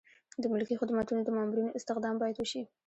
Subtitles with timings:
[0.41, 2.61] د ملکي خدمتونو د مامورینو استخدام باید وشي.